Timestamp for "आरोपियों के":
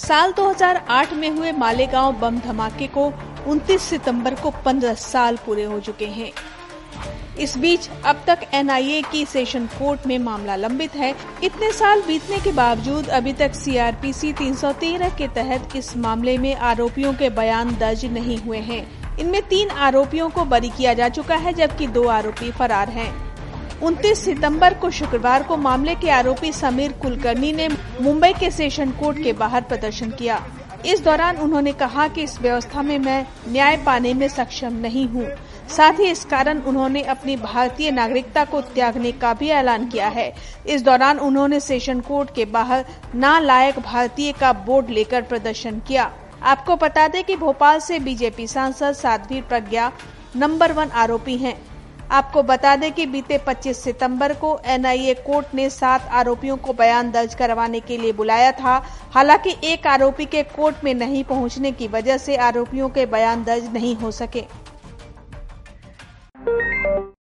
16.54-17.30, 62.36-63.06